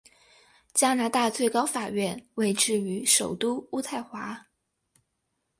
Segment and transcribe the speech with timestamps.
[0.73, 4.47] 加拿大最高法院位置于首都渥太华。